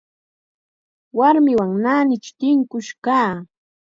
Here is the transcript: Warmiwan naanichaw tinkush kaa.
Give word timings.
Warmiwan 1.17 1.71
naanichaw 1.83 2.35
tinkush 2.39 2.91
kaa. 3.05 3.33